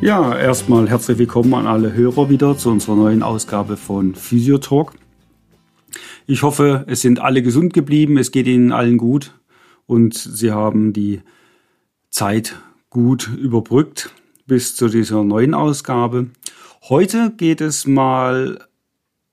[0.00, 4.92] Ja, erstmal herzlich willkommen an alle Hörer wieder zu unserer neuen Ausgabe von Physiotalk.
[6.28, 9.34] Ich hoffe, es sind alle gesund geblieben, es geht Ihnen allen gut
[9.86, 11.20] und Sie haben die
[12.10, 12.54] Zeit
[12.90, 14.14] gut überbrückt
[14.46, 16.30] bis zu dieser neuen Ausgabe.
[16.88, 18.68] Heute geht es mal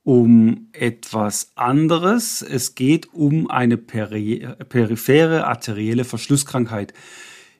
[0.01, 2.41] um etwas anderes.
[2.41, 6.93] Es geht um eine peri periphere arterielle Verschlusskrankheit.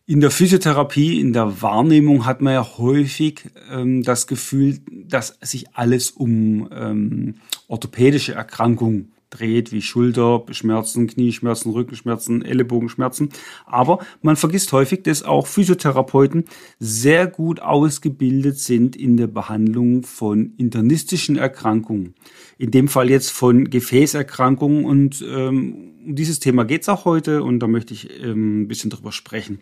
[0.07, 5.75] In der Physiotherapie, in der Wahrnehmung hat man ja häufig ähm, das Gefühl, dass sich
[5.75, 7.35] alles um ähm,
[7.67, 13.29] orthopädische Erkrankungen dreht, wie Schulterschmerzen, Knieschmerzen, Rückenschmerzen, Ellenbogenschmerzen.
[13.65, 16.45] Aber man vergisst häufig, dass auch Physiotherapeuten
[16.77, 22.13] sehr gut ausgebildet sind in der Behandlung von internistischen Erkrankungen.
[22.59, 24.85] In dem Fall jetzt von Gefäßerkrankungen.
[24.85, 28.91] Und ähm, um dieses Thema geht's auch heute und da möchte ich ähm, ein bisschen
[28.91, 29.61] drüber sprechen.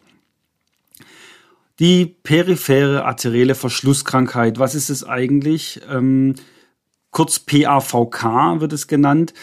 [1.80, 5.82] Die periphere arterielle Verschlusskrankheit, was ist es eigentlich?
[5.90, 6.36] Ähm,
[7.10, 9.34] kurz PAVK wird es genannt.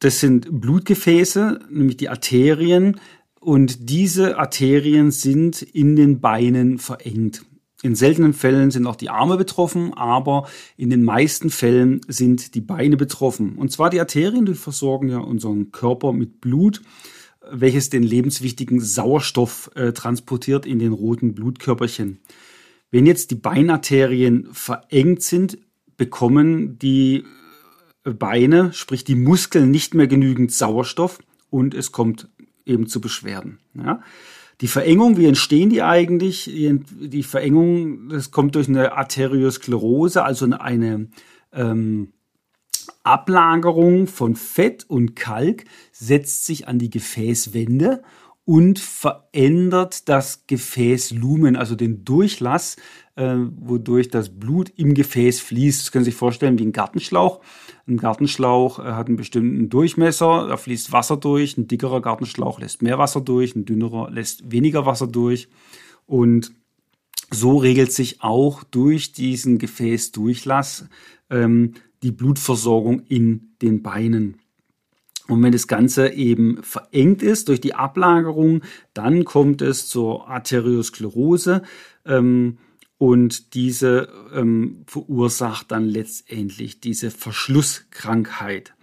[0.00, 3.00] Das sind Blutgefäße, nämlich die Arterien.
[3.40, 7.42] Und diese Arterien sind in den Beinen verengt.
[7.82, 12.60] In seltenen Fällen sind auch die Arme betroffen, aber in den meisten Fällen sind die
[12.60, 13.56] Beine betroffen.
[13.56, 16.82] Und zwar die Arterien, die versorgen ja unseren Körper mit Blut
[17.50, 22.18] welches den lebenswichtigen Sauerstoff äh, transportiert in den roten Blutkörperchen.
[22.90, 25.58] Wenn jetzt die Beinarterien verengt sind,
[25.96, 27.24] bekommen die
[28.04, 31.18] äh, Beine, sprich die Muskeln, nicht mehr genügend Sauerstoff
[31.50, 32.28] und es kommt
[32.66, 33.58] eben zu Beschwerden.
[33.74, 34.02] Ja.
[34.60, 36.48] Die Verengung, wie entstehen die eigentlich?
[36.48, 41.08] Die Verengung, das kommt durch eine Arteriosklerose, also eine
[41.52, 42.12] ähm,
[43.04, 48.02] Ablagerung von Fett und Kalk setzt sich an die Gefäßwände
[48.44, 52.76] und verändert das Gefäßlumen, also den Durchlass,
[53.14, 55.80] äh, wodurch das Blut im Gefäß fließt.
[55.80, 57.40] Das können Sie sich vorstellen wie ein Gartenschlauch.
[57.86, 61.56] Ein Gartenschlauch äh, hat einen bestimmten Durchmesser, da fließt Wasser durch.
[61.56, 65.48] Ein dickerer Gartenschlauch lässt mehr Wasser durch, ein dünnerer lässt weniger Wasser durch.
[66.06, 66.52] Und
[67.30, 70.88] so regelt sich auch durch diesen Gefäßdurchlass
[71.30, 74.38] ähm, die Blutversorgung in den Beinen.
[75.28, 81.62] Und wenn das Ganze eben verengt ist durch die Ablagerung, dann kommt es zur Arteriosklerose
[82.04, 82.58] ähm,
[82.98, 88.74] und diese ähm, verursacht dann letztendlich diese Verschlusskrankheit.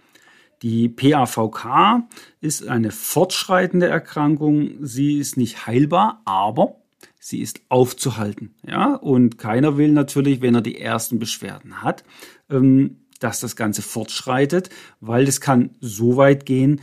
[0.62, 2.02] Die PAVK
[2.40, 4.84] ist eine fortschreitende Erkrankung.
[4.84, 6.76] Sie ist nicht heilbar, aber
[7.18, 8.54] sie ist aufzuhalten.
[8.66, 12.04] Ja, und keiner will natürlich, wenn er die ersten Beschwerden hat,
[12.50, 14.70] ähm, dass das Ganze fortschreitet,
[15.00, 16.80] weil es kann so weit gehen,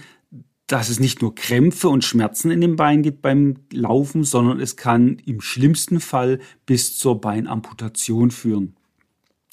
[0.68, 4.76] dass es nicht nur Krämpfe und Schmerzen in den Beinen gibt beim Laufen, sondern es
[4.76, 8.76] kann im schlimmsten Fall bis zur Beinamputation führen.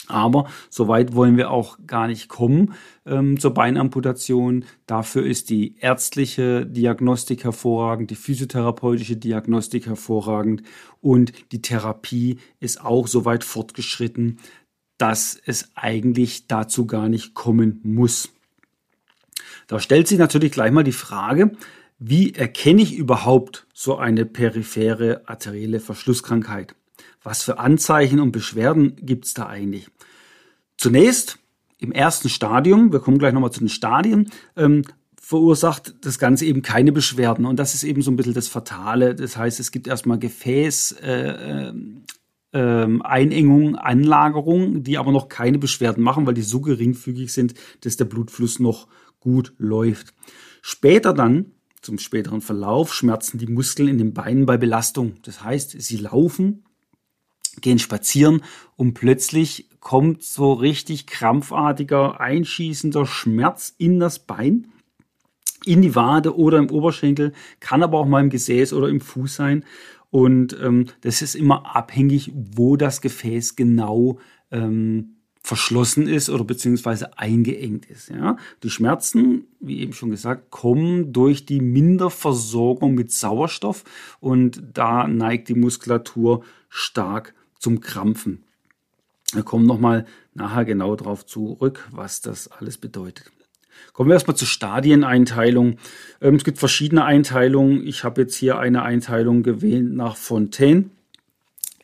[0.07, 2.75] Aber so weit wollen wir auch gar nicht kommen
[3.07, 4.65] ähm, zur Beinamputation.
[4.87, 10.63] Dafür ist die ärztliche Diagnostik hervorragend, die physiotherapeutische Diagnostik hervorragend
[11.01, 14.39] und die Therapie ist auch so weit fortgeschritten,
[14.99, 18.31] dass es eigentlich dazu gar nicht kommen muss.
[19.67, 21.53] Da stellt sich natürlich gleich mal die Frage,
[21.99, 26.75] wie erkenne ich überhaupt so eine periphere arterielle Verschlusskrankheit?
[27.23, 29.89] Was für Anzeichen und Beschwerden gibt es da eigentlich?
[30.77, 31.39] Zunächst
[31.79, 34.83] im ersten Stadium, wir kommen gleich nochmal zu den Stadien, ähm,
[35.21, 37.47] verursacht das Ganze eben keine Beschwerden.
[37.47, 39.15] Und das ist eben so ein bisschen das Fatale.
[39.15, 41.73] Das heißt, es gibt erstmal Gefäß, äh,
[42.55, 47.97] ähm, Einengung, Anlagerung, die aber noch keine Beschwerden machen, weil die so geringfügig sind, dass
[47.97, 48.87] der Blutfluss noch
[49.21, 50.15] gut läuft.
[50.63, 51.53] Später dann,
[51.83, 55.17] zum späteren Verlauf, schmerzen die Muskeln in den Beinen bei Belastung.
[55.23, 56.65] Das heißt, sie laufen,
[57.61, 58.43] gehen spazieren
[58.77, 64.69] und plötzlich kommt so richtig krampfartiger, einschießender Schmerz in das Bein,
[65.67, 69.35] in die Wade oder im Oberschenkel, kann aber auch mal im Gesäß oder im Fuß
[69.35, 69.65] sein.
[70.15, 74.21] Und ähm, das ist immer abhängig, wo das Gefäß genau
[74.53, 78.11] ähm, verschlossen ist oder beziehungsweise eingeengt ist.
[78.11, 78.37] Ja?
[78.63, 83.83] Die Schmerzen, wie eben schon gesagt, kommen durch die Minderversorgung mit Sauerstoff
[84.21, 88.45] und da neigt die Muskulatur stark zum Krampfen.
[89.33, 93.33] Wir kommen nochmal nachher genau darauf zurück, was das alles bedeutet.
[93.93, 95.77] Kommen wir erstmal zur Stadieneinteilung.
[96.21, 97.87] Ähm, es gibt verschiedene Einteilungen.
[97.87, 100.91] Ich habe jetzt hier eine Einteilung gewählt nach Fontaine.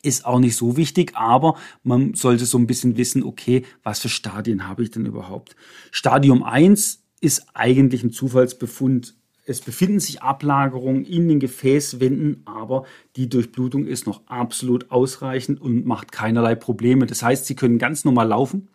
[0.03, 4.09] Ist auch nicht so wichtig, aber man sollte so ein bisschen wissen, okay, was für
[4.09, 5.55] Stadien habe ich denn überhaupt?
[5.91, 9.13] Stadium 1 ist eigentlich ein Zufallsbefund.
[9.45, 12.85] Es befinden sich Ablagerungen in den Gefäßwänden, aber
[13.15, 17.05] die Durchblutung ist noch absolut ausreichend und macht keinerlei Probleme.
[17.05, 18.69] Das heißt, Sie können ganz normal laufen.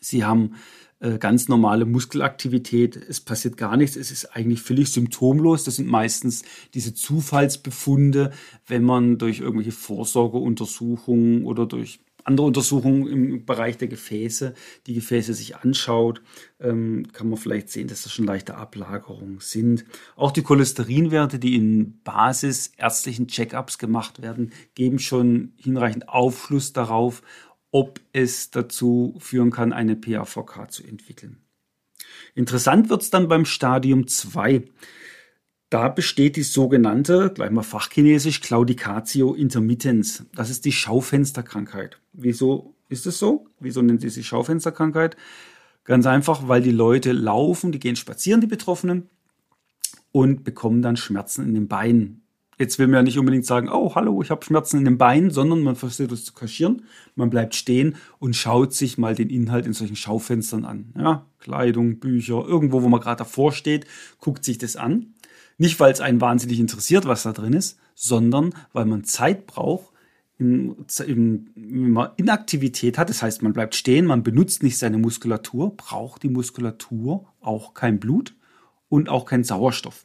[0.00, 0.54] Sie haben
[1.00, 2.94] äh, ganz normale Muskelaktivität.
[2.96, 3.96] Es passiert gar nichts.
[3.96, 5.64] Es ist eigentlich völlig symptomlos.
[5.64, 6.42] Das sind meistens
[6.74, 8.32] diese Zufallsbefunde,
[8.66, 14.54] wenn man durch irgendwelche Vorsorgeuntersuchungen oder durch andere Untersuchungen im Bereich der Gefäße,
[14.86, 16.20] die Gefäße sich anschaut,
[16.60, 19.84] ähm, kann man vielleicht sehen, dass das schon leichte Ablagerungen sind.
[20.16, 27.22] Auch die Cholesterinwerte, die in basisärztlichen Check-ups gemacht werden, geben schon hinreichend Aufschluss darauf,
[27.70, 31.38] ob es dazu führen kann, eine PAVK zu entwickeln.
[32.34, 34.64] Interessant wird es dann beim Stadium 2.
[35.68, 40.24] Da besteht die sogenannte, gleich mal fachchinesisch, Claudicatio intermittens.
[40.34, 42.00] Das ist die Schaufensterkrankheit.
[42.12, 43.46] Wieso ist es so?
[43.60, 45.16] Wieso nennt sie sich Schaufensterkrankheit?
[45.84, 49.08] Ganz einfach, weil die Leute laufen, die gehen spazieren, die Betroffenen,
[50.12, 52.19] und bekommen dann Schmerzen in den Beinen.
[52.60, 55.30] Jetzt will man ja nicht unbedingt sagen, oh, hallo, ich habe Schmerzen in den Beinen,
[55.30, 56.82] sondern man versucht es zu kaschieren.
[57.14, 60.92] Man bleibt stehen und schaut sich mal den Inhalt in solchen Schaufenstern an.
[60.94, 63.86] Ja, Kleidung, Bücher, irgendwo, wo man gerade davor steht,
[64.18, 65.14] guckt sich das an.
[65.56, 69.94] Nicht, weil es einen wahnsinnig interessiert, was da drin ist, sondern weil man Zeit braucht,
[70.38, 74.98] in, in, wenn man Inaktivität hat, das heißt, man bleibt stehen, man benutzt nicht seine
[74.98, 78.34] Muskulatur, braucht die Muskulatur auch kein Blut
[78.90, 80.04] und auch kein Sauerstoff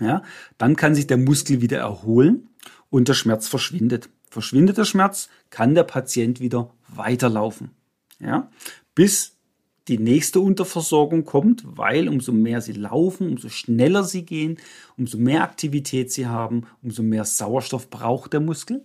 [0.00, 0.22] ja,
[0.58, 2.48] dann kann sich der Muskel wieder erholen
[2.88, 4.08] und der Schmerz verschwindet.
[4.28, 7.70] Verschwindet der Schmerz, kann der Patient wieder weiterlaufen.
[8.20, 8.50] Ja,
[8.94, 9.36] bis
[9.88, 14.58] die nächste Unterversorgung kommt, weil umso mehr sie laufen, umso schneller sie gehen,
[14.96, 18.84] umso mehr Aktivität sie haben, umso mehr Sauerstoff braucht der Muskel.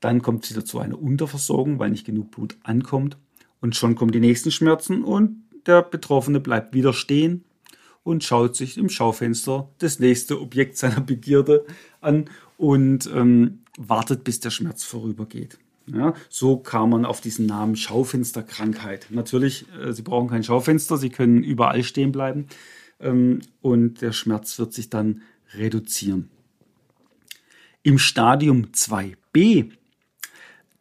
[0.00, 3.16] Dann kommt es wieder zu einer Unterversorgung, weil nicht genug Blut ankommt.
[3.60, 7.44] Und schon kommen die nächsten Schmerzen und der Betroffene bleibt wieder stehen,
[8.02, 11.66] und schaut sich im Schaufenster das nächste Objekt seiner Begierde
[12.00, 12.26] an
[12.56, 15.58] und ähm, wartet, bis der Schmerz vorübergeht.
[15.86, 19.06] Ja, so kam man auf diesen Namen Schaufensterkrankheit.
[19.10, 22.46] Natürlich, äh, Sie brauchen kein Schaufenster, Sie können überall stehen bleiben
[23.00, 25.22] ähm, und der Schmerz wird sich dann
[25.54, 26.30] reduzieren.
[27.82, 29.72] Im Stadium 2b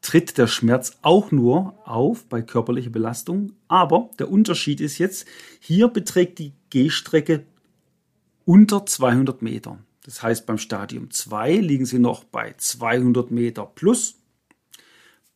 [0.02, 3.54] tritt der Schmerz auch nur auf bei körperlicher Belastung.
[3.68, 5.28] Aber der Unterschied ist jetzt,
[5.60, 7.46] hier beträgt die Gehstrecke
[8.46, 9.80] unter 200 Meter.
[10.04, 14.16] Das heißt, beim Stadium 2 liegen sie noch bei 200 Meter plus.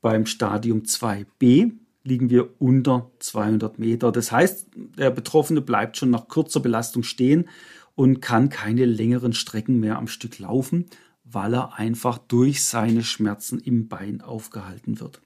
[0.01, 1.73] Beim Stadium 2b
[2.03, 4.11] liegen wir unter 200 Meter.
[4.11, 4.67] Das heißt,
[4.97, 7.47] der Betroffene bleibt schon nach kurzer Belastung stehen
[7.95, 10.85] und kann keine längeren Strecken mehr am Stück laufen,
[11.33, 15.21] weil er einfach durch seine Schmerzen im Bein aufgehalten wird.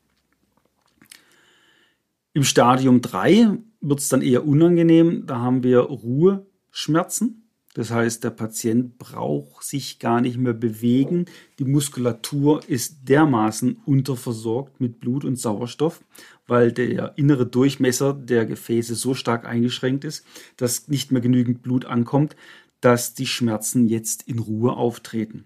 [2.34, 5.26] Im Stadium 3 wird es dann eher unangenehm.
[5.26, 7.48] Da haben wir Ruheschmerzen.
[7.74, 11.26] Das heißt, der Patient braucht sich gar nicht mehr bewegen.
[11.60, 16.04] Die Muskulatur ist dermaßen unterversorgt mit Blut und Sauerstoff,
[16.48, 20.26] weil der innere Durchmesser der Gefäße so stark eingeschränkt ist,
[20.58, 22.36] dass nicht mehr genügend Blut ankommt,
[22.82, 25.46] dass die Schmerzen jetzt in Ruhe auftreten.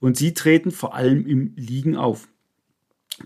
[0.00, 2.28] Und sie treten vor allem im Liegen auf.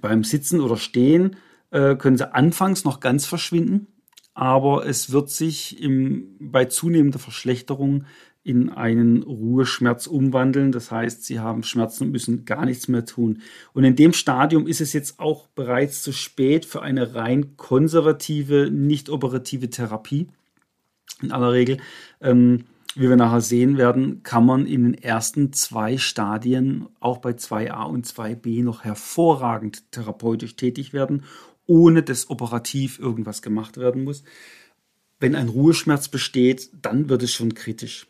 [0.01, 1.37] Beim Sitzen oder Stehen
[1.71, 3.87] äh, können sie anfangs noch ganz verschwinden,
[4.35, 8.05] aber es wird sich im, bei zunehmender Verschlechterung
[8.43, 10.71] in einen Ruheschmerz umwandeln.
[10.71, 13.41] Das heißt, sie haben Schmerzen und müssen gar nichts mehr tun.
[13.73, 18.71] Und in dem Stadium ist es jetzt auch bereits zu spät für eine rein konservative,
[18.71, 20.29] nicht operative Therapie.
[21.23, 21.79] In aller Regel.
[22.21, 27.31] Ähm, wie wir nachher sehen werden, kann man in den ersten zwei Stadien, auch bei
[27.31, 31.25] 2a und 2b, noch hervorragend therapeutisch tätig werden,
[31.67, 34.23] ohne dass operativ irgendwas gemacht werden muss.
[35.19, 38.07] Wenn ein Ruheschmerz besteht, dann wird es schon kritisch.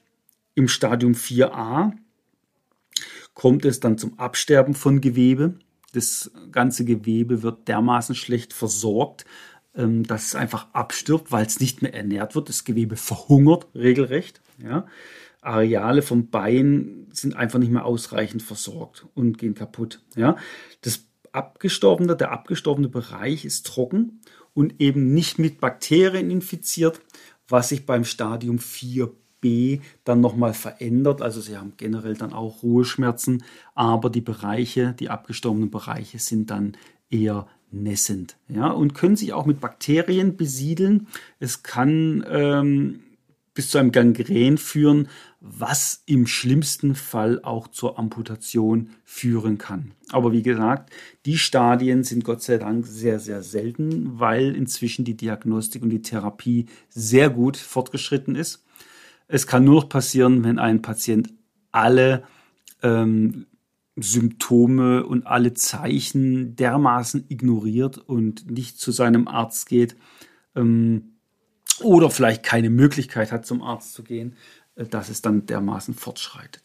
[0.55, 1.93] Im Stadium 4a
[3.35, 5.55] kommt es dann zum Absterben von Gewebe.
[5.93, 9.25] Das ganze Gewebe wird dermaßen schlecht versorgt,
[9.75, 12.49] ähm, dass es einfach abstirbt, weil es nicht mehr ernährt wird.
[12.49, 14.41] Das Gewebe verhungert regelrecht.
[14.63, 14.87] Ja.
[15.41, 20.01] Areale vom Bein sind einfach nicht mehr ausreichend versorgt und gehen kaputt.
[20.17, 20.37] Ja.
[20.81, 24.21] Das abgestorbene, der abgestorbene Bereich ist trocken
[24.55, 27.01] und eben nicht mit Bakterien infiziert,
[27.49, 31.21] was sich beim Stadium 4b dann nochmal verändert.
[31.21, 33.45] Also sie haben generell dann auch Ruheschmerzen,
[33.75, 36.77] aber die Bereiche, die abgestorbenen Bereiche sind dann
[37.11, 41.09] eher nässend ja, und können sich auch mit Bakterien besiedeln.
[41.41, 43.01] Es kann ähm,
[43.55, 45.09] bis zu einem Gangren führen,
[45.41, 49.93] was im schlimmsten Fall auch zur Amputation führen kann.
[50.11, 50.93] Aber wie gesagt,
[51.25, 56.03] die Stadien sind Gott sei Dank sehr, sehr selten, weil inzwischen die Diagnostik und die
[56.03, 58.65] Therapie sehr gut fortgeschritten ist.
[59.29, 61.33] Es kann nur noch passieren, wenn ein Patient
[61.71, 62.25] alle
[62.83, 63.47] ähm,
[63.97, 69.97] Symptome und alle Zeichen dermaßen ignoriert und nicht zu seinem Arzt geht
[70.57, 71.14] ähm,
[71.83, 74.37] oder vielleicht keine Möglichkeit hat, zum Arzt zu gehen,
[74.77, 76.63] äh, dass es dann dermaßen fortschreitet.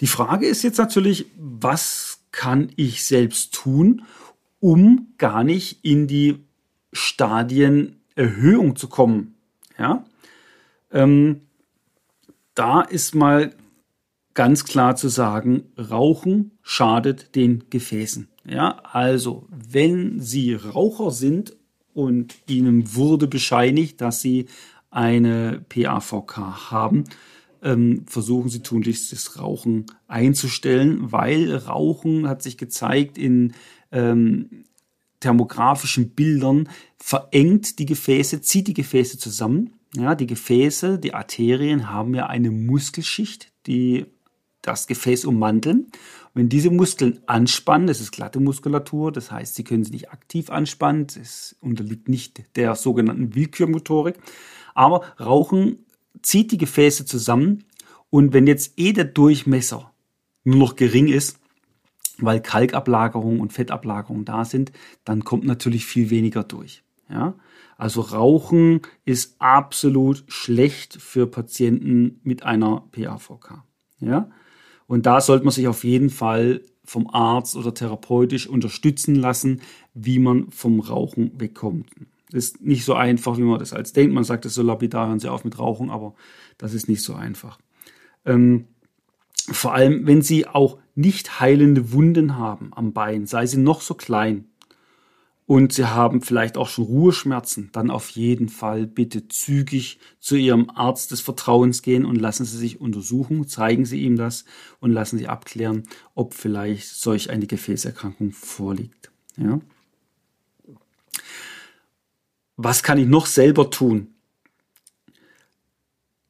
[0.00, 4.04] Die Frage ist jetzt natürlich, was kann ich selbst tun,
[4.58, 6.44] um gar nicht in die
[6.92, 9.34] Stadienerhöhung zu kommen?
[9.78, 10.04] Ja?
[10.90, 11.42] Ähm,
[12.54, 13.54] da ist mal
[14.34, 18.28] ganz klar zu sagen, Rauchen schadet den Gefäßen.
[18.44, 21.54] Ja, also wenn Sie Raucher sind
[21.94, 24.46] und Ihnen wurde bescheinigt, dass Sie
[24.90, 27.04] eine PAVK haben,
[27.62, 33.54] ähm, versuchen Sie tunlichst das Rauchen einzustellen, weil Rauchen hat sich gezeigt in
[33.90, 34.64] ähm,
[35.20, 36.68] thermografischen Bildern
[36.98, 39.70] verengt die Gefäße, zieht die Gefäße zusammen.
[39.94, 44.06] Ja, die Gefäße, die Arterien haben ja eine Muskelschicht, die
[44.62, 45.88] das Gefäß ummanteln.
[46.34, 50.48] Wenn diese Muskeln anspannen, das ist glatte Muskulatur, das heißt, sie können sie nicht aktiv
[50.50, 54.16] anspannen, es unterliegt nicht der sogenannten Willkürmotorik.
[54.74, 55.84] Aber Rauchen
[56.22, 57.64] zieht die Gefäße zusammen
[58.08, 59.92] und wenn jetzt eh der Durchmesser
[60.44, 61.38] nur noch gering ist,
[62.18, 64.72] weil Kalkablagerung und Fettablagerung da sind,
[65.04, 66.82] dann kommt natürlich viel weniger durch.
[67.08, 67.34] Ja?
[67.76, 73.62] Also Rauchen ist absolut schlecht für Patienten mit einer PAVK.
[74.00, 74.30] Ja?
[74.92, 79.62] Und da sollte man sich auf jeden Fall vom Arzt oder therapeutisch unterstützen lassen,
[79.94, 81.88] wie man vom Rauchen wegkommt.
[82.30, 84.12] Das ist nicht so einfach, wie man das als denkt.
[84.12, 86.14] Man sagt es so lapidar, hören Sie auf mit Rauchen, aber
[86.58, 87.58] das ist nicht so einfach.
[88.26, 88.66] Ähm,
[89.50, 93.94] vor allem, wenn Sie auch nicht heilende Wunden haben am Bein, sei sie noch so
[93.94, 94.44] klein,
[95.46, 100.70] und Sie haben vielleicht auch schon Ruheschmerzen, dann auf jeden Fall bitte zügig zu Ihrem
[100.70, 104.44] Arzt des Vertrauens gehen und lassen Sie sich untersuchen, zeigen Sie ihm das
[104.80, 105.84] und lassen Sie abklären,
[106.14, 109.10] ob vielleicht solch eine Gefäßerkrankung vorliegt.
[109.36, 109.60] Ja?
[112.56, 114.14] Was kann ich noch selber tun?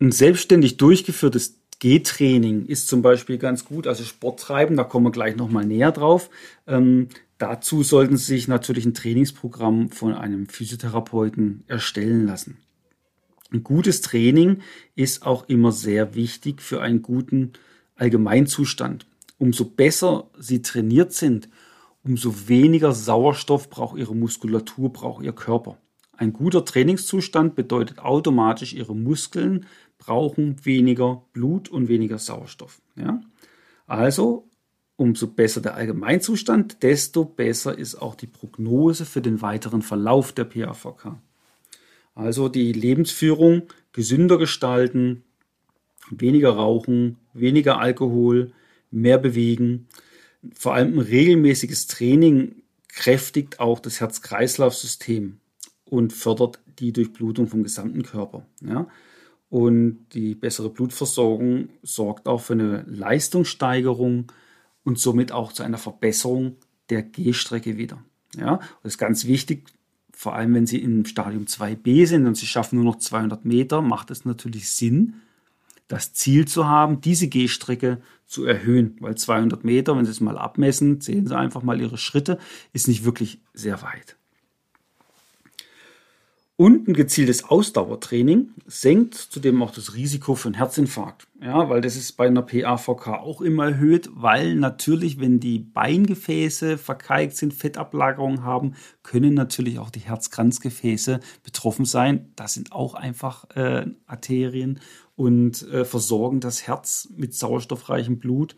[0.00, 5.10] Ein selbstständig durchgeführtes Gehtraining ist zum Beispiel ganz gut, also Sport treiben, da kommen wir
[5.10, 6.30] gleich nochmal näher drauf.
[6.66, 7.08] Ähm,
[7.42, 12.58] Dazu sollten Sie sich natürlich ein Trainingsprogramm von einem Physiotherapeuten erstellen lassen.
[13.50, 14.60] Ein gutes Training
[14.94, 17.54] ist auch immer sehr wichtig für einen guten
[17.96, 19.06] Allgemeinzustand.
[19.38, 21.48] Umso besser Sie trainiert sind,
[22.04, 25.78] umso weniger Sauerstoff braucht Ihre Muskulatur, braucht Ihr Körper.
[26.16, 29.66] Ein guter Trainingszustand bedeutet automatisch, Ihre Muskeln
[29.98, 32.80] brauchen weniger Blut und weniger Sauerstoff.
[32.94, 33.20] Ja?
[33.88, 34.48] Also
[34.96, 40.44] umso besser der Allgemeinzustand, desto besser ist auch die Prognose für den weiteren Verlauf der
[40.44, 41.16] PAVK.
[42.14, 45.24] Also die Lebensführung gesünder gestalten,
[46.10, 48.52] weniger rauchen, weniger Alkohol,
[48.90, 49.88] mehr bewegen.
[50.54, 55.38] Vor allem ein regelmäßiges Training kräftigt auch das Herz-Kreislauf-System
[55.86, 58.46] und fördert die Durchblutung vom gesamten Körper.
[58.60, 58.88] Ja?
[59.48, 64.32] Und die bessere Blutversorgung sorgt auch für eine Leistungssteigerung
[64.84, 66.56] und somit auch zu einer Verbesserung
[66.90, 68.02] der Gehstrecke wieder.
[68.36, 69.68] Ja, das ist ganz wichtig,
[70.12, 73.82] vor allem wenn Sie im Stadium 2b sind und Sie schaffen nur noch 200 Meter,
[73.82, 75.14] macht es natürlich Sinn,
[75.88, 80.38] das Ziel zu haben, diese Gehstrecke zu erhöhen, weil 200 Meter, wenn Sie es mal
[80.38, 82.38] abmessen, sehen Sie einfach mal Ihre Schritte,
[82.72, 84.16] ist nicht wirklich sehr weit.
[86.62, 91.26] Und ein gezieltes Ausdauertraining senkt zudem auch das Risiko für einen Herzinfarkt.
[91.40, 96.78] Ja, weil das ist bei einer PAVK auch immer erhöht, weil natürlich, wenn die Beingefäße
[96.78, 102.30] verkalkt sind, Fettablagerungen haben, können natürlich auch die Herzkranzgefäße betroffen sein.
[102.36, 104.78] Das sind auch einfach äh, Arterien
[105.16, 108.54] und äh, versorgen das Herz mit sauerstoffreichem Blut.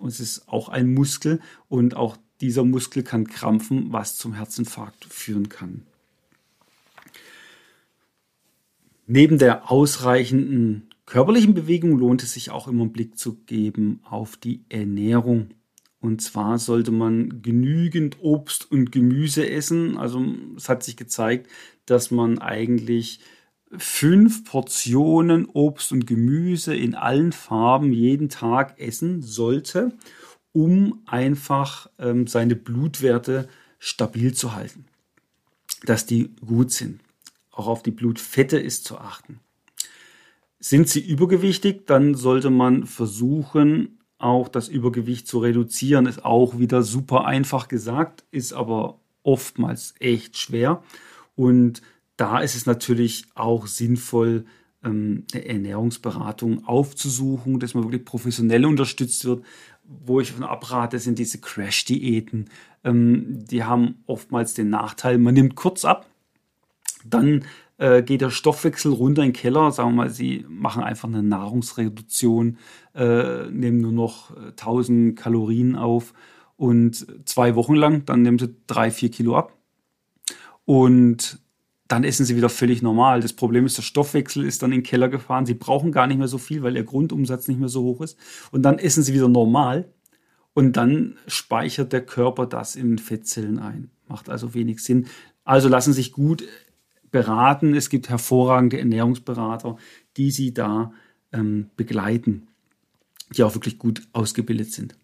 [0.00, 5.04] Und es ist auch ein Muskel und auch dieser Muskel kann krampfen, was zum Herzinfarkt
[5.04, 5.82] führen kann.
[9.06, 14.36] Neben der ausreichenden körperlichen Bewegung lohnt es sich auch immer einen Blick zu geben auf
[14.36, 15.50] die Ernährung.
[16.00, 19.96] Und zwar sollte man genügend Obst und Gemüse essen.
[19.96, 20.24] Also
[20.56, 21.48] es hat sich gezeigt,
[21.86, 23.20] dass man eigentlich
[23.76, 29.92] fünf Portionen Obst und Gemüse in allen Farben jeden Tag essen sollte,
[30.52, 34.84] um einfach ähm, seine Blutwerte stabil zu halten,
[35.84, 37.00] dass die gut sind.
[37.52, 39.40] Auch auf die Blutfette ist zu achten.
[40.58, 46.06] Sind sie übergewichtig, dann sollte man versuchen, auch das Übergewicht zu reduzieren.
[46.06, 50.82] Ist auch wieder super einfach gesagt, ist aber oftmals echt schwer.
[51.36, 51.82] Und
[52.16, 54.44] da ist es natürlich auch sinnvoll,
[54.84, 59.44] ähm, eine Ernährungsberatung aufzusuchen, dass man wirklich professionell unterstützt wird.
[59.84, 62.48] Wo ich von abrate, sind diese Crash-Diäten.
[62.84, 66.08] Ähm, die haben oftmals den Nachteil, man nimmt kurz ab,
[67.04, 67.44] dann
[67.78, 69.70] äh, geht der Stoffwechsel runter in den Keller.
[69.72, 72.58] Sagen wir mal, sie machen einfach eine Nahrungsreduktion,
[72.94, 76.14] äh, nehmen nur noch 1000 äh, Kalorien auf
[76.56, 79.56] und zwei Wochen lang, dann nehmen sie drei, vier Kilo ab.
[80.64, 81.40] Und
[81.88, 83.20] dann essen sie wieder völlig normal.
[83.20, 85.44] Das Problem ist, der Stoffwechsel ist dann in den Keller gefahren.
[85.44, 88.16] Sie brauchen gar nicht mehr so viel, weil ihr Grundumsatz nicht mehr so hoch ist.
[88.50, 89.92] Und dann essen sie wieder normal.
[90.54, 93.90] Und dann speichert der Körper das in Fettzellen ein.
[94.06, 95.06] Macht also wenig Sinn.
[95.44, 96.44] Also lassen sich gut
[97.12, 97.74] beraten.
[97.74, 99.76] Es gibt hervorragende Ernährungsberater,
[100.16, 100.92] die sie da
[101.32, 102.48] ähm, begleiten,
[103.36, 104.96] die auch wirklich gut ausgebildet sind.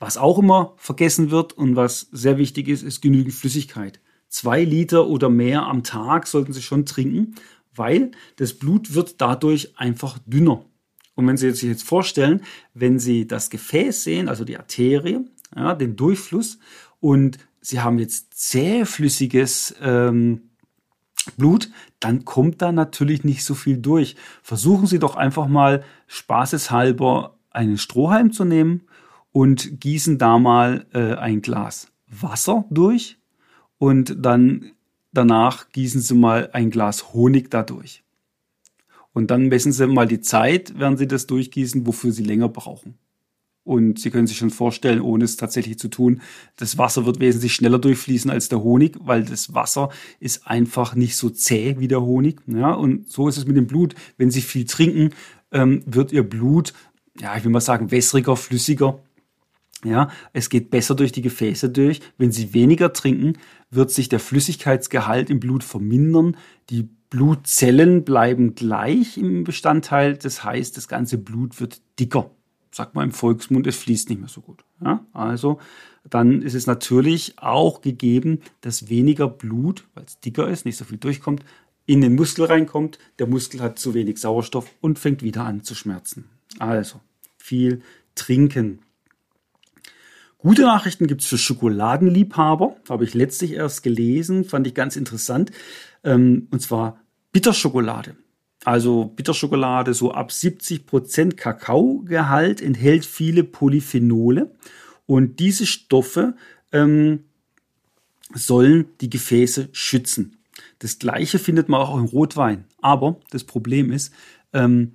[0.00, 5.08] Was auch immer vergessen wird und was sehr wichtig ist, ist genügend Flüssigkeit zwei Liter
[5.08, 7.34] oder mehr am Tag sollten Sie schon trinken,
[7.74, 10.64] weil das Blut wird dadurch einfach dünner.
[11.14, 12.42] Und wenn Sie sich jetzt vorstellen,
[12.74, 15.20] wenn Sie das Gefäß sehen, also die Arterie,
[15.56, 16.58] ja, den Durchfluss,
[17.00, 20.47] und Sie haben jetzt zähflüssiges ähm,
[21.32, 21.70] Blut,
[22.00, 24.16] dann kommt da natürlich nicht so viel durch.
[24.42, 28.82] Versuchen Sie doch einfach mal spaßeshalber einen Strohhalm zu nehmen
[29.32, 33.18] und gießen da mal äh, ein Glas Wasser durch
[33.78, 34.72] und dann
[35.12, 38.04] danach gießen Sie mal ein Glas Honig dadurch.
[39.12, 42.98] Und dann messen Sie mal die Zeit, während Sie das durchgießen, wofür Sie länger brauchen.
[43.68, 46.22] Und Sie können sich schon vorstellen, ohne es tatsächlich zu tun,
[46.56, 49.90] das Wasser wird wesentlich schneller durchfließen als der Honig, weil das Wasser
[50.20, 52.40] ist einfach nicht so zäh wie der Honig.
[52.46, 53.94] Ja, und so ist es mit dem Blut.
[54.16, 55.10] Wenn Sie viel trinken,
[55.52, 56.72] ähm, wird Ihr Blut,
[57.20, 59.00] ja, ich will mal sagen, wässriger, flüssiger.
[59.84, 62.00] Ja, es geht besser durch die Gefäße durch.
[62.16, 63.34] Wenn Sie weniger trinken,
[63.70, 66.38] wird sich der Flüssigkeitsgehalt im Blut vermindern.
[66.70, 70.16] Die Blutzellen bleiben gleich im Bestandteil.
[70.16, 72.30] Das heißt, das ganze Blut wird dicker.
[72.70, 74.64] Sagt man im Volksmund, es fließt nicht mehr so gut.
[74.82, 75.58] Ja, also
[76.08, 80.84] dann ist es natürlich auch gegeben, dass weniger Blut, weil es dicker ist, nicht so
[80.84, 81.44] viel durchkommt,
[81.86, 82.98] in den Muskel reinkommt.
[83.18, 86.28] Der Muskel hat zu wenig Sauerstoff und fängt wieder an zu schmerzen.
[86.58, 87.00] Also
[87.36, 87.82] viel
[88.14, 88.80] trinken.
[90.36, 92.76] Gute Nachrichten gibt's für Schokoladenliebhaber.
[92.88, 95.50] Habe ich letztlich erst gelesen, fand ich ganz interessant.
[96.04, 97.00] Ähm, und zwar
[97.32, 98.16] Bitterschokolade.
[98.64, 104.50] Also Bitterschokolade so ab 70 Prozent Kakaogehalt enthält viele Polyphenole.
[105.06, 106.34] Und diese Stoffe
[106.72, 107.24] ähm,
[108.34, 110.36] sollen die Gefäße schützen.
[110.80, 112.64] Das gleiche findet man auch im Rotwein.
[112.80, 114.12] Aber das Problem ist,
[114.52, 114.92] ähm,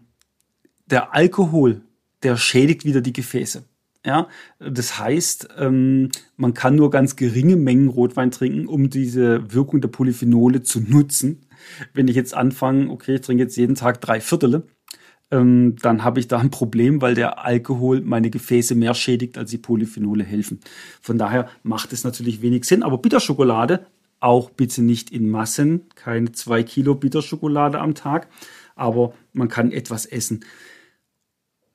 [0.86, 1.82] der Alkohol,
[2.22, 3.64] der schädigt wieder die Gefäße.
[4.06, 4.28] Ja,
[4.60, 9.88] das heißt, ähm, man kann nur ganz geringe Mengen Rotwein trinken, um diese Wirkung der
[9.88, 11.46] Polyphenole zu nutzen.
[11.94, 14.68] Wenn ich jetzt anfange, okay, ich trinke jetzt jeden Tag drei Viertel,
[15.32, 19.50] ähm, dann habe ich da ein Problem, weil der Alkohol meine Gefäße mehr schädigt, als
[19.50, 20.60] die Polyphenole helfen.
[21.02, 22.84] Von daher macht es natürlich wenig Sinn.
[22.84, 23.88] Aber Bitterschokolade
[24.20, 28.30] auch bitte nicht in Massen, keine zwei Kilo Bitterschokolade am Tag,
[28.76, 30.46] aber man kann etwas essen.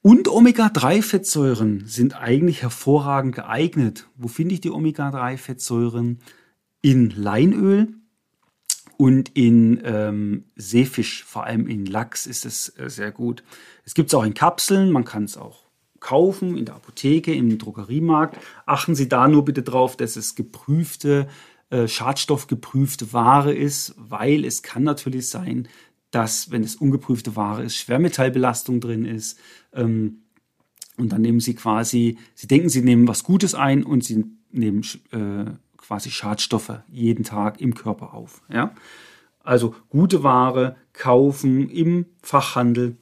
[0.00, 4.08] Und Omega-3-Fettsäuren sind eigentlich hervorragend geeignet.
[4.16, 6.20] Wo finde ich die Omega-3-Fettsäuren?
[6.80, 7.94] In Leinöl
[8.98, 13.44] und in ähm, Seefisch, vor allem in Lachs ist es äh, sehr gut.
[13.84, 15.66] Es gibt es auch in Kapseln, man kann es auch
[16.00, 18.36] kaufen in der Apotheke, im Drogeriemarkt.
[18.66, 21.28] Achten Sie da nur bitte drauf, dass es geprüfte,
[21.70, 25.68] äh, schadstoffgeprüfte Ware ist, weil es kann natürlich sein,
[26.10, 29.38] dass, wenn es ungeprüfte Ware ist, Schwermetallbelastung drin ist.
[29.72, 30.22] Ähm,
[30.96, 34.82] und dann nehmen sie quasi, sie denken, sie nehmen was Gutes ein und sie nehmen
[35.12, 35.52] äh,
[35.88, 38.42] quasi Schadstoffe jeden Tag im Körper auf.
[38.52, 38.74] Ja?
[39.42, 42.98] Also gute Ware kaufen im Fachhandel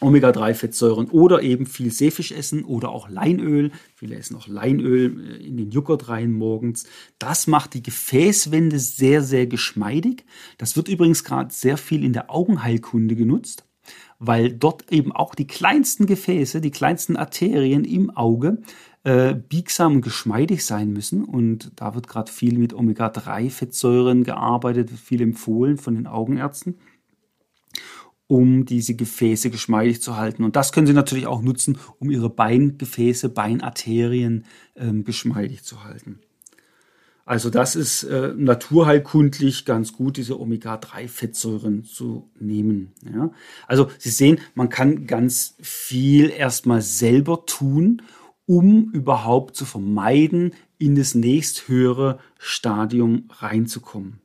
[0.00, 3.70] Omega-3-Fettsäuren oder eben viel Seefisch essen oder auch Leinöl.
[3.94, 6.84] Viele essen auch Leinöl äh, in den Joghurt rein morgens.
[7.18, 10.26] Das macht die Gefäßwände sehr, sehr geschmeidig.
[10.58, 13.64] Das wird übrigens gerade sehr viel in der Augenheilkunde genutzt,
[14.18, 18.58] weil dort eben auch die kleinsten Gefäße, die kleinsten Arterien im Auge
[19.04, 21.24] äh, biegsam und geschmeidig sein müssen.
[21.24, 26.76] Und da wird gerade viel mit Omega-3-Fettsäuren gearbeitet, viel empfohlen von den Augenärzten
[28.32, 30.42] um diese Gefäße geschmeidig zu halten.
[30.42, 36.20] Und das können Sie natürlich auch nutzen, um Ihre Beingefäße, Beinarterien ähm, geschmeidig zu halten.
[37.26, 42.92] Also das ist äh, naturheilkundlich ganz gut, diese Omega-3-Fettsäuren zu nehmen.
[43.04, 43.32] Ja?
[43.66, 48.00] Also Sie sehen, man kann ganz viel erstmal selber tun,
[48.52, 54.18] um überhaupt zu vermeiden, in das nächsthöhere Stadium reinzukommen.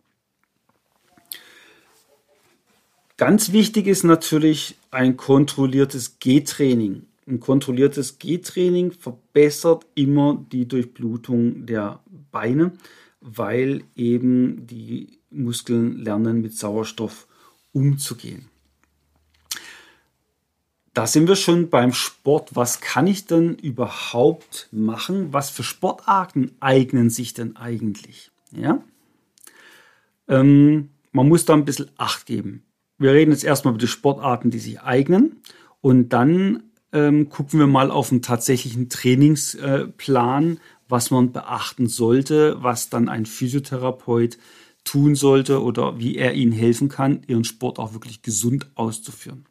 [3.16, 7.04] Ganz wichtig ist natürlich ein kontrolliertes G-Training.
[7.26, 12.74] Ein kontrolliertes G-Training verbessert immer die Durchblutung der Beine,
[13.22, 17.28] weil eben die Muskeln lernen, mit Sauerstoff
[17.72, 18.50] umzugehen.
[20.98, 22.56] Da sind wir schon beim Sport.
[22.56, 25.32] Was kann ich denn überhaupt machen?
[25.32, 28.32] Was für Sportarten eignen sich denn eigentlich?
[28.52, 28.82] Ja?
[30.28, 32.64] Ähm, man muss da ein bisschen Acht geben.
[32.98, 35.44] Wir reden jetzt erstmal über die Sportarten, die sich eignen.
[35.82, 42.90] Und dann ähm, gucken wir mal auf einen tatsächlichen Trainingsplan, was man beachten sollte, was
[42.90, 44.40] dann ein Physiotherapeut
[44.84, 49.47] tun sollte oder wie er ihnen helfen kann, ihren Sport auch wirklich gesund auszuführen.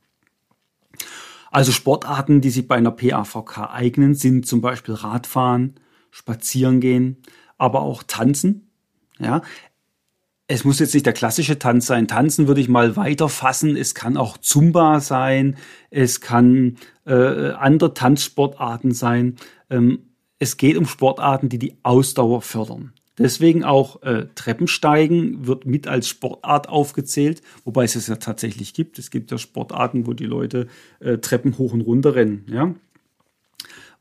[1.56, 5.76] Also Sportarten, die sich bei einer PAVK eignen, sind zum Beispiel Radfahren,
[6.10, 7.16] Spazierengehen,
[7.56, 8.68] aber auch Tanzen.
[9.18, 9.40] Ja,
[10.48, 12.08] es muss jetzt nicht der klassische Tanz sein.
[12.08, 13.74] Tanzen würde ich mal weiter fassen.
[13.74, 15.56] Es kann auch Zumba sein.
[15.88, 19.36] Es kann äh, andere Tanzsportarten sein.
[19.70, 22.92] Ähm, es geht um Sportarten, die die Ausdauer fördern.
[23.18, 28.98] Deswegen auch äh, Treppensteigen wird mit als Sportart aufgezählt, wobei es es ja tatsächlich gibt.
[28.98, 30.68] Es gibt ja Sportarten, wo die Leute
[31.00, 32.74] äh, Treppen hoch und runter rennen, ja.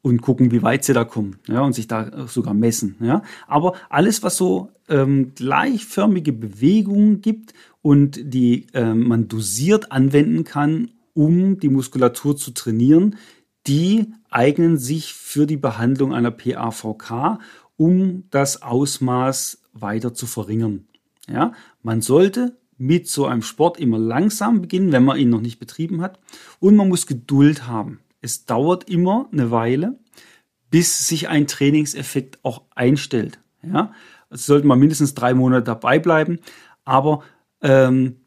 [0.02, 3.24] Und gucken, wie weit sie da kommen, ja, und sich da sogar messen, ja.
[3.48, 10.92] Aber alles, was so ähm, gleichförmige Bewegungen gibt und die ähm, man dosiert anwenden kann,
[11.14, 13.16] um die Muskulatur zu trainieren,
[13.68, 17.40] die eignen sich für die Behandlung einer PAVK
[17.78, 20.88] um das Ausmaß weiter zu verringern.
[21.28, 25.60] Ja, man sollte mit so einem Sport immer langsam beginnen, wenn man ihn noch nicht
[25.60, 26.20] betrieben hat.
[26.60, 28.00] Und man muss Geduld haben.
[28.22, 29.98] Es dauert immer eine Weile,
[30.70, 33.40] bis sich ein Trainingseffekt auch einstellt.
[33.62, 33.94] Ja,
[34.30, 36.40] also sollte man mindestens drei Monate dabei bleiben.
[36.84, 37.24] Aber
[37.62, 38.18] ähm,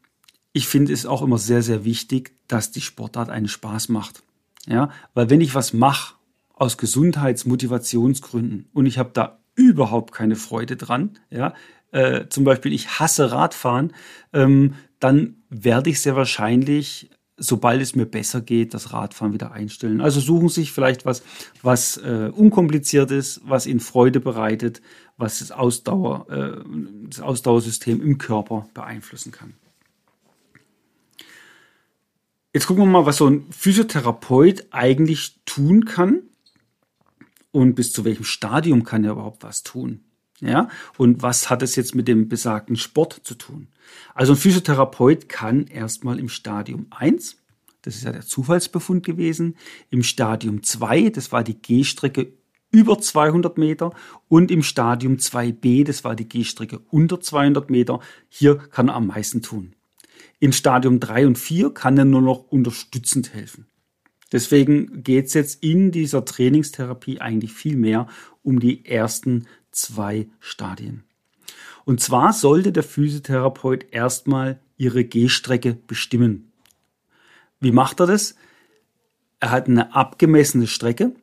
[0.51, 4.23] ich finde es auch immer sehr, sehr wichtig, dass die Sportart einen Spaß macht.
[4.65, 6.15] Ja, weil wenn ich was mache
[6.53, 11.53] aus Gesundheitsmotivationsgründen und ich habe da überhaupt keine Freude dran, ja,
[11.91, 13.93] äh, zum Beispiel ich hasse Radfahren,
[14.33, 20.01] ähm, dann werde ich sehr wahrscheinlich, sobald es mir besser geht, das Radfahren wieder einstellen.
[20.01, 21.23] Also suchen sich vielleicht was,
[21.61, 24.81] was äh, unkompliziert ist, was Ihnen Freude bereitet,
[25.17, 26.63] was das, Ausdauer, äh,
[27.09, 29.53] das Ausdauersystem im Körper beeinflussen kann.
[32.53, 36.28] Jetzt gucken wir mal, was so ein Physiotherapeut eigentlich tun kann
[37.51, 40.01] und bis zu welchem Stadium kann er überhaupt was tun.
[40.41, 43.67] Ja, und was hat es jetzt mit dem besagten Sport zu tun?
[44.13, 47.35] Also ein Physiotherapeut kann erstmal im Stadium 1,
[47.81, 49.57] das ist ja der Zufallsbefund gewesen,
[49.89, 52.31] im Stadium 2, das war die Gehstrecke
[52.71, 53.91] über 200 Meter
[54.27, 59.07] und im Stadium 2b, das war die Gehstrecke unter 200 Meter, hier kann er am
[59.07, 59.75] meisten tun.
[60.39, 63.68] Im Stadium 3 und 4 kann er nur noch unterstützend helfen.
[64.31, 68.07] Deswegen geht es jetzt in dieser Trainingstherapie eigentlich viel mehr
[68.43, 71.03] um die ersten zwei Stadien.
[71.85, 76.51] Und zwar sollte der Physiotherapeut erstmal ihre Gehstrecke bestimmen.
[77.59, 78.35] Wie macht er das?
[79.39, 81.13] Er hat eine abgemessene Strecke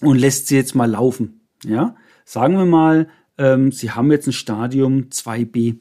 [0.00, 1.40] und lässt sie jetzt mal laufen.
[1.64, 1.96] Ja?
[2.24, 5.78] Sagen wir mal, ähm, Sie haben jetzt ein Stadium 2b,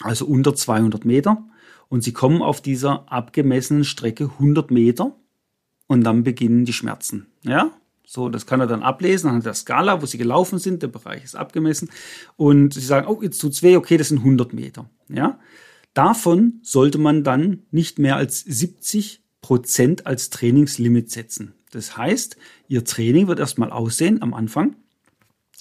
[0.00, 1.44] also unter 200 Meter,
[1.88, 5.16] und Sie kommen auf dieser abgemessenen Strecke 100 Meter
[5.90, 7.26] und dann beginnen die Schmerzen.
[7.42, 7.72] Ja,
[8.06, 10.84] so, das kann er dann ablesen anhand der Skala, wo sie gelaufen sind.
[10.84, 11.90] Der Bereich ist abgemessen.
[12.36, 14.88] Und sie sagen, oh, jetzt tut's weh, okay, das sind 100 Meter.
[15.08, 15.40] Ja,
[15.92, 21.54] davon sollte man dann nicht mehr als 70 Prozent als Trainingslimit setzen.
[21.72, 22.36] Das heißt,
[22.68, 24.76] ihr Training wird erstmal aussehen am Anfang.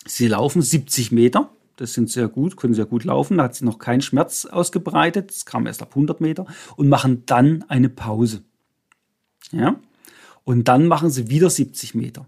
[0.05, 1.49] Sie laufen 70 Meter.
[1.75, 3.37] Das sind sehr gut, können sehr gut laufen.
[3.37, 5.31] Da hat sie noch keinen Schmerz ausgebreitet.
[5.31, 8.43] Das kam erst ab 100 Meter und machen dann eine Pause.
[9.51, 9.79] Ja,
[10.49, 12.25] und dann machen sie wieder 70 Meter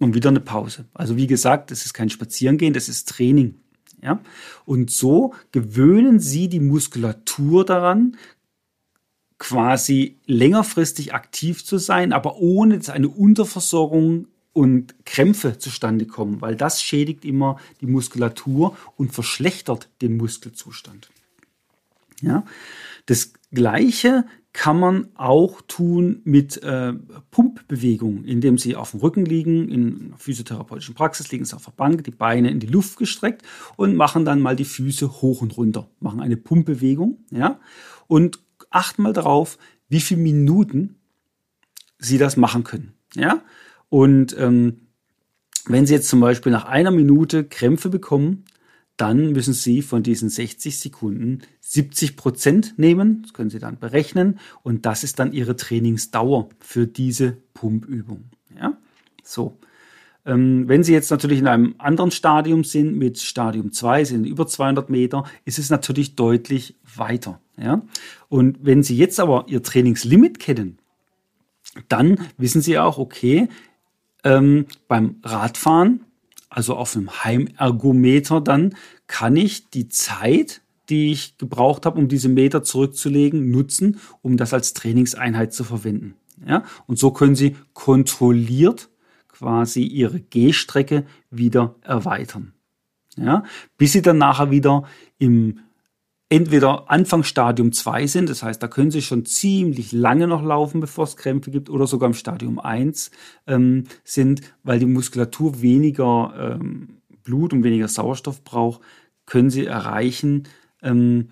[0.00, 0.86] und wieder eine Pause.
[0.94, 3.54] Also wie gesagt, das ist kein Spazierengehen, das ist Training.
[4.02, 4.18] Ja?
[4.64, 8.16] Und so gewöhnen sie die Muskulatur daran,
[9.38, 16.56] quasi längerfristig aktiv zu sein, aber ohne dass eine Unterversorgung und Krämpfe zustande kommen, weil
[16.56, 21.10] das schädigt immer die Muskulatur und verschlechtert den Muskelzustand.
[22.22, 22.44] Ja?
[23.06, 26.92] Das Gleiche kann man auch tun mit äh,
[27.30, 32.04] Pumpbewegungen, indem Sie auf dem Rücken liegen, in physiotherapeutischen Praxis liegen Sie auf der Bank,
[32.04, 33.42] die Beine in die Luft gestreckt
[33.76, 37.60] und machen dann mal die Füße hoch und runter, machen eine Pumpbewegung, ja,
[38.08, 39.56] und achten mal darauf,
[39.88, 40.96] wie viele Minuten
[41.98, 43.42] Sie das machen können, ja,
[43.88, 44.82] und ähm,
[45.66, 48.44] wenn Sie jetzt zum Beispiel nach einer Minute Krämpfe bekommen,
[49.02, 53.22] dann müssen Sie von diesen 60 Sekunden 70 Prozent nehmen.
[53.22, 54.38] Das können Sie dann berechnen.
[54.62, 58.26] Und das ist dann Ihre Trainingsdauer für diese Pumpübung.
[58.56, 58.78] Ja,
[59.24, 59.58] so.
[60.24, 64.46] Ähm, wenn Sie jetzt natürlich in einem anderen Stadium sind, mit Stadium 2, sind über
[64.46, 67.40] 200 Meter, ist es natürlich deutlich weiter.
[67.56, 67.82] Ja?
[68.28, 70.78] Und wenn Sie jetzt aber Ihr Trainingslimit kennen,
[71.88, 73.48] dann wissen Sie auch, okay,
[74.22, 76.04] ähm, beim Radfahren
[76.54, 78.74] also auf einem Heimergometer dann,
[79.06, 84.52] kann ich die Zeit, die ich gebraucht habe, um diese Meter zurückzulegen, nutzen, um das
[84.52, 86.14] als Trainingseinheit zu verwenden.
[86.46, 86.64] Ja?
[86.86, 88.90] Und so können Sie kontrolliert
[89.28, 92.52] quasi Ihre Gehstrecke wieder erweitern.
[93.16, 93.44] Ja?
[93.78, 94.84] Bis Sie dann nachher wieder
[95.18, 95.60] im
[96.32, 101.04] entweder Anfangsstadium 2 sind, das heißt, da können sie schon ziemlich lange noch laufen, bevor
[101.04, 103.10] es Krämpfe gibt, oder sogar im Stadium 1
[103.46, 108.80] ähm, sind, weil die Muskulatur weniger ähm, Blut und weniger Sauerstoff braucht,
[109.26, 110.44] können sie erreichen,
[110.80, 111.28] ähm,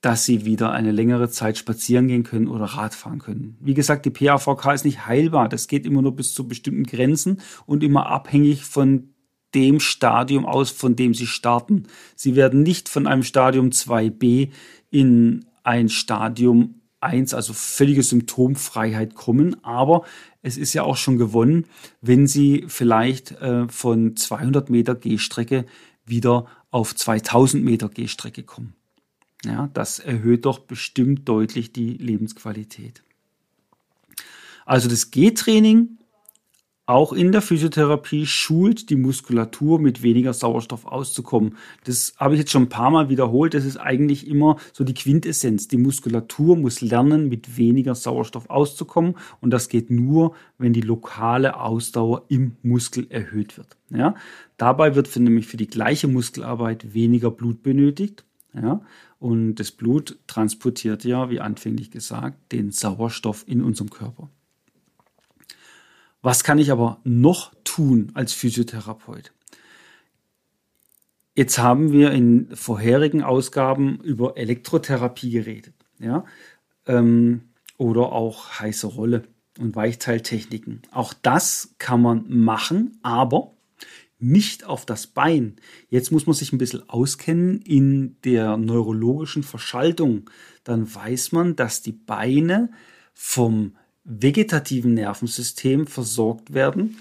[0.00, 3.56] dass sie wieder eine längere Zeit spazieren gehen können oder Radfahren können.
[3.60, 5.48] Wie gesagt, die PAVK ist nicht heilbar.
[5.48, 9.13] Das geht immer nur bis zu bestimmten Grenzen und immer abhängig von
[9.54, 11.84] dem Stadium aus, von dem sie starten.
[12.16, 14.50] Sie werden nicht von einem Stadium 2b
[14.90, 20.04] in ein Stadium 1, also völlige Symptomfreiheit kommen, aber
[20.42, 21.66] es ist ja auch schon gewonnen,
[22.00, 25.66] wenn Sie vielleicht äh, von 200 Meter Gehstrecke
[26.04, 28.74] wieder auf 2000 Meter Gehstrecke kommen.
[29.44, 33.02] Ja, das erhöht doch bestimmt deutlich die Lebensqualität.
[34.64, 35.98] Also das Gehtraining
[36.86, 41.56] auch in der Physiotherapie schult die Muskulatur mit weniger Sauerstoff auszukommen.
[41.84, 43.54] Das habe ich jetzt schon ein paar Mal wiederholt.
[43.54, 45.66] Das ist eigentlich immer so die Quintessenz.
[45.66, 49.14] Die Muskulatur muss lernen, mit weniger Sauerstoff auszukommen.
[49.40, 53.78] Und das geht nur, wenn die lokale Ausdauer im Muskel erhöht wird.
[53.88, 54.14] Ja?
[54.58, 58.24] Dabei wird für, nämlich für die gleiche Muskelarbeit weniger Blut benötigt.
[58.52, 58.82] Ja?
[59.18, 64.28] Und das Blut transportiert ja, wie anfänglich gesagt, den Sauerstoff in unserem Körper.
[66.24, 69.30] Was kann ich aber noch tun als Physiotherapeut?
[71.34, 76.24] Jetzt haben wir in vorherigen Ausgaben über Elektrotherapie geredet, ja,
[76.86, 77.42] ähm,
[77.76, 79.24] oder auch heiße Rolle
[79.58, 80.80] und Weichteiltechniken.
[80.92, 83.52] Auch das kann man machen, aber
[84.18, 85.56] nicht auf das Bein.
[85.90, 90.30] Jetzt muss man sich ein bisschen auskennen in der neurologischen Verschaltung.
[90.62, 92.70] Dann weiß man, dass die Beine
[93.12, 96.98] vom vegetativen Nervensystem versorgt werden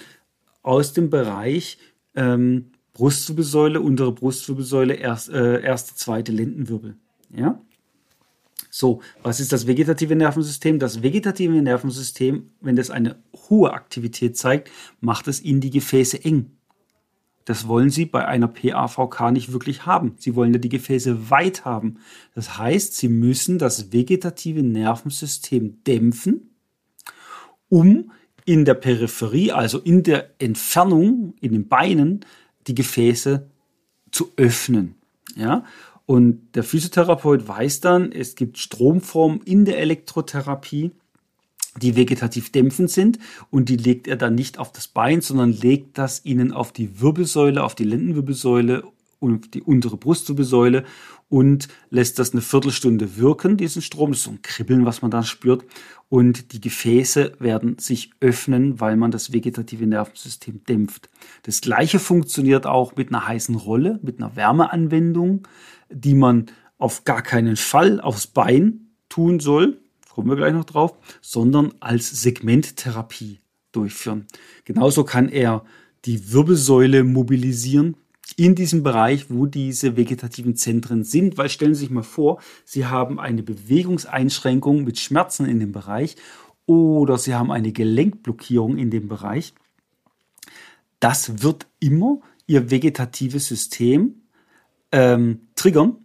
[0.61, 1.77] aus dem Bereich
[2.15, 6.95] ähm, Brustwirbelsäule, untere Brustwirbelsäule, erst, äh, erste, zweite Lendenwirbel.
[7.35, 7.59] Ja?
[8.69, 10.79] So, was ist das vegetative Nervensystem?
[10.79, 13.17] Das vegetative Nervensystem, wenn das eine
[13.49, 16.51] hohe Aktivität zeigt, macht es in die Gefäße eng.
[17.45, 20.15] Das wollen Sie bei einer PAVK nicht wirklich haben.
[20.17, 21.97] Sie wollen ja die Gefäße weit haben.
[22.35, 26.52] Das heißt, Sie müssen das vegetative Nervensystem dämpfen,
[27.73, 28.11] um
[28.45, 32.23] in der Peripherie, also in der Entfernung, in den Beinen,
[32.67, 33.47] die Gefäße
[34.11, 34.93] zu öffnen.
[35.35, 35.65] Ja?
[36.05, 40.91] Und der Physiotherapeut weiß dann, es gibt Stromformen in der Elektrotherapie,
[41.81, 43.17] die vegetativ dämpfend sind
[43.49, 47.01] und die legt er dann nicht auf das Bein, sondern legt das ihnen auf die
[47.01, 48.83] Wirbelsäule, auf die Lendenwirbelsäule
[49.29, 50.83] die untere Brustwirbelsäule
[51.29, 54.11] und lässt das eine Viertelstunde wirken, diesen Strom.
[54.11, 55.65] Das ist so ein Kribbeln, was man da spürt
[56.13, 61.09] und die Gefäße werden sich öffnen, weil man das vegetative Nervensystem dämpft.
[61.41, 65.47] Das gleiche funktioniert auch mit einer heißen Rolle, mit einer Wärmeanwendung,
[65.89, 66.45] die man
[66.77, 72.11] auf gar keinen Fall aufs Bein tun soll, kommen wir gleich noch drauf, sondern als
[72.11, 73.39] Segmenttherapie
[73.71, 74.27] durchführen.
[74.65, 75.65] Genauso kann er
[76.05, 77.97] die Wirbelsäule mobilisieren,
[78.37, 82.85] in diesem Bereich, wo diese vegetativen Zentren sind, weil stellen Sie sich mal vor, Sie
[82.85, 86.15] haben eine Bewegungseinschränkung mit Schmerzen in dem Bereich
[86.65, 89.53] oder Sie haben eine Gelenkblockierung in dem Bereich.
[90.99, 94.21] Das wird immer Ihr vegetatives System
[94.91, 95.97] ähm, triggern,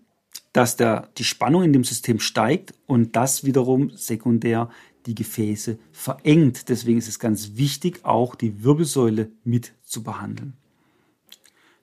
[0.52, 4.70] dass der, die Spannung in dem System steigt und das wiederum sekundär
[5.06, 6.68] die Gefäße verengt.
[6.68, 10.54] Deswegen ist es ganz wichtig, auch die Wirbelsäule mit zu behandeln.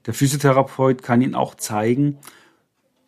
[0.05, 2.17] Der Physiotherapeut kann Ihnen auch zeigen,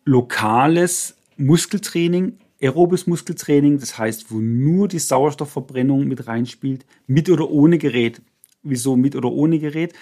[0.04, 7.78] lokales Muskeltraining aerobes Muskeltraining, das heißt, wo nur die Sauerstoffverbrennung mit reinspielt, mit oder ohne
[7.78, 8.20] Gerät.
[8.62, 9.94] Wieso mit oder ohne Gerät?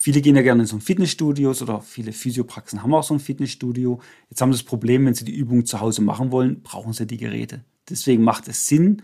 [0.00, 3.20] Viele gehen ja gerne in so ein Fitnessstudio oder viele Physiopraxen haben auch so ein
[3.20, 4.00] Fitnessstudio.
[4.30, 7.06] Jetzt haben sie das Problem, wenn sie die Übung zu Hause machen wollen, brauchen sie
[7.06, 7.64] die Geräte.
[7.88, 9.02] Deswegen macht es Sinn,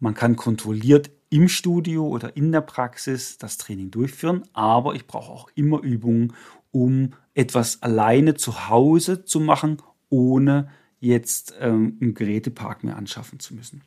[0.00, 5.32] man kann kontrolliert im Studio oder in der Praxis das Training durchführen, aber ich brauche
[5.32, 6.32] auch immer Übungen,
[6.70, 10.68] um etwas alleine zu Hause zu machen, ohne
[11.00, 13.82] jetzt ähm, einen Gerätepark mehr anschaffen zu müssen.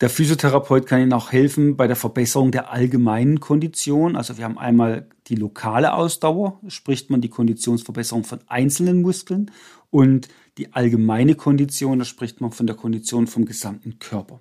[0.00, 4.16] Der Physiotherapeut kann Ihnen auch helfen bei der Verbesserung der allgemeinen Kondition.
[4.16, 9.52] Also wir haben einmal die lokale Ausdauer, spricht man die Konditionsverbesserung von einzelnen Muskeln
[9.90, 14.40] und die allgemeine Kondition, da spricht man von der Kondition vom gesamten Körper.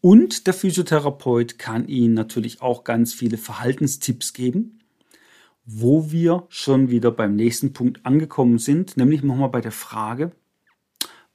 [0.00, 4.78] Und der Physiotherapeut kann Ihnen natürlich auch ganz viele Verhaltenstipps geben,
[5.66, 10.32] wo wir schon wieder beim nächsten Punkt angekommen sind, nämlich nochmal bei der Frage,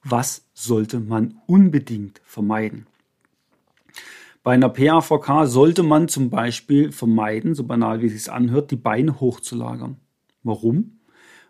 [0.04, 2.88] was sollte man unbedingt vermeiden?
[4.44, 8.76] Bei einer PAVK sollte man zum Beispiel vermeiden, so banal wie es sich anhört, die
[8.76, 9.98] Beine hochzulagern.
[10.44, 10.95] Warum?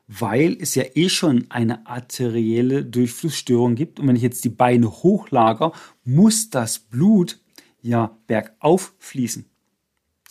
[0.07, 3.99] Weil es ja eh schon eine arterielle Durchflussstörung gibt.
[3.99, 5.71] Und wenn ich jetzt die Beine hochlager,
[6.03, 7.39] muss das Blut
[7.81, 9.45] ja bergauf fließen.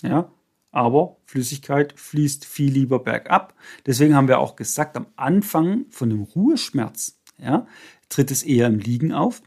[0.02, 0.30] Ja,
[0.70, 3.54] aber Flüssigkeit fließt viel lieber bergab.
[3.87, 7.66] Deswegen haben wir auch gesagt, am Anfang von dem Ruheschmerz, ja,
[8.08, 9.42] tritt es eher im Liegen auf,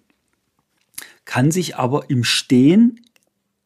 [1.26, 3.02] kann sich aber im Stehen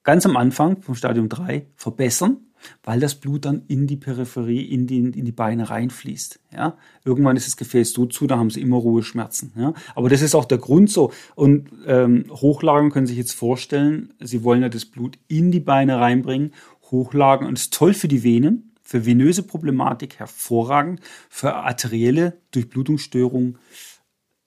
[0.04, 2.38] ganz am Anfang vom Stadium 3 verbessern,
[2.84, 6.40] weil das Blut dann in die Peripherie, in die, in die Beine reinfließt.
[6.54, 6.78] Ja?
[7.04, 9.54] Irgendwann ist das Gefäß so zu, da haben sie immer Ruheschmerzen.
[9.56, 9.74] Ja?
[9.96, 11.12] Aber das ist auch der Grund so.
[11.36, 15.60] Und ähm, Hochlagen können Sie sich jetzt vorstellen, Sie wollen ja das Blut in die
[15.60, 16.54] Beine reinbringen,
[16.92, 23.58] hochlagen und ist toll für die Venen, für venöse Problematik hervorragend, für arterielle Durchblutungsstörungen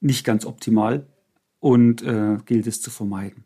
[0.01, 1.07] nicht ganz optimal
[1.61, 3.44] und äh, gilt es zu vermeiden.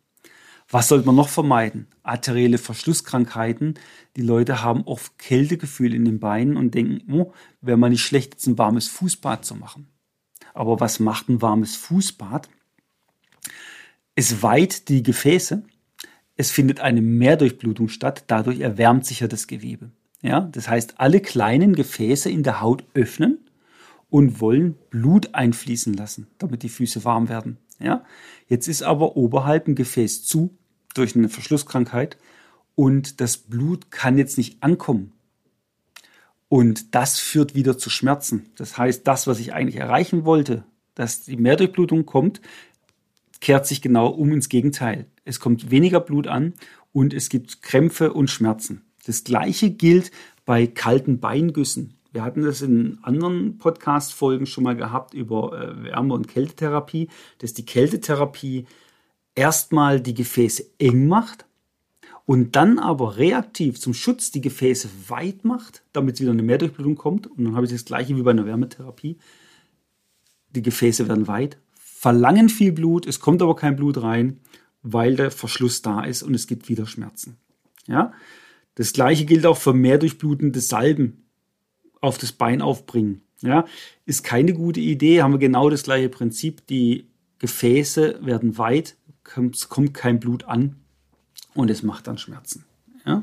[0.70, 1.86] Was sollte man noch vermeiden?
[2.02, 3.74] Arterielle Verschlusskrankheiten.
[4.16, 8.34] Die Leute haben oft Kältegefühl in den Beinen und denken, oh, wäre mal nicht schlecht,
[8.34, 9.88] jetzt ein warmes Fußbad zu machen.
[10.52, 12.48] Aber was macht ein warmes Fußbad?
[14.14, 15.62] Es weiht die Gefäße,
[16.36, 19.90] es findet eine Mehrdurchblutung statt, dadurch erwärmt sich ja das Gewebe.
[20.20, 23.38] Ja, das heißt, alle kleinen Gefäße in der Haut öffnen
[24.10, 27.58] und wollen Blut einfließen lassen, damit die Füße warm werden.
[27.78, 28.04] Ja?
[28.48, 30.56] Jetzt ist aber oberhalb ein Gefäß zu
[30.94, 32.16] durch eine Verschlusskrankheit
[32.74, 35.12] und das Blut kann jetzt nicht ankommen.
[36.48, 38.46] Und das führt wieder zu Schmerzen.
[38.56, 42.40] Das heißt, das, was ich eigentlich erreichen wollte, dass die Mehrdurchblutung kommt,
[43.40, 45.06] kehrt sich genau um ins Gegenteil.
[45.24, 46.54] Es kommt weniger Blut an
[46.92, 48.82] und es gibt Krämpfe und Schmerzen.
[49.04, 50.10] Das gleiche gilt
[50.46, 51.97] bei kalten Beingüssen.
[52.12, 57.52] Wir hatten das in anderen Podcast-Folgen schon mal gehabt über äh, Wärme- und Kältetherapie, dass
[57.52, 58.66] die Kältetherapie
[59.34, 61.44] erstmal die Gefäße eng macht
[62.24, 67.26] und dann aber reaktiv zum Schutz die Gefäße weit macht, damit wieder eine Mehrdurchblutung kommt.
[67.26, 69.18] Und dann habe ich das gleiche wie bei einer Wärmetherapie.
[70.50, 74.40] Die Gefäße werden weit, verlangen viel Blut, es kommt aber kein Blut rein,
[74.82, 77.36] weil der Verschluss da ist und es gibt wieder Schmerzen.
[77.86, 78.12] Ja?
[78.74, 81.27] Das gleiche gilt auch für mehrdurchblutende Salben
[82.00, 83.22] auf das Bein aufbringen.
[83.40, 83.66] Ja,
[84.04, 86.66] ist keine gute Idee, haben wir genau das gleiche Prinzip.
[86.66, 87.06] Die
[87.38, 88.96] Gefäße werden weit,
[89.52, 90.76] es kommt kein Blut an
[91.54, 92.64] und es macht dann Schmerzen.
[93.06, 93.22] Ja?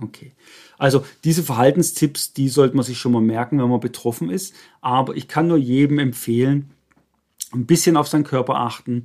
[0.00, 0.32] Okay.
[0.78, 4.54] Also diese Verhaltenstipps, die sollte man sich schon mal merken, wenn man betroffen ist.
[4.80, 6.70] Aber ich kann nur jedem empfehlen,
[7.52, 9.04] ein bisschen auf seinen Körper achten.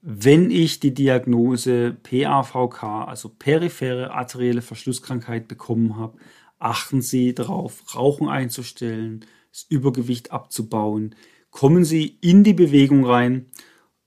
[0.00, 6.18] Wenn ich die Diagnose PAVK, also periphere arterielle Verschlusskrankheit bekommen habe,
[6.58, 11.14] achten Sie darauf, Rauchen einzustellen, das Übergewicht abzubauen.
[11.50, 13.46] Kommen Sie in die Bewegung rein.